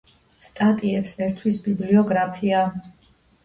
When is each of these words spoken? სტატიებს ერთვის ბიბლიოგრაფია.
სტატიებს 0.47 1.13
ერთვის 1.27 1.61
ბიბლიოგრაფია. 1.69 2.67